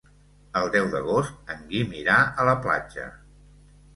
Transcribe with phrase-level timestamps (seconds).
[0.61, 3.05] El deu d'agost en Guim irà a la platja.